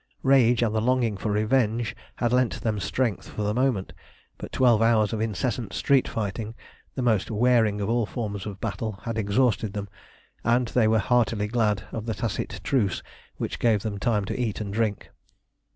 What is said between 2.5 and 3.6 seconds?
them strength for the